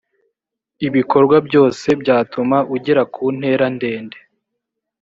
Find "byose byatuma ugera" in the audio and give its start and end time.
1.47-3.03